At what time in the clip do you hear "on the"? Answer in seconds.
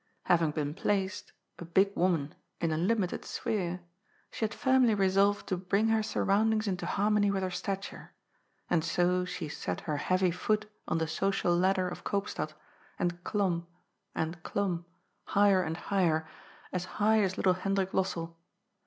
10.87-11.07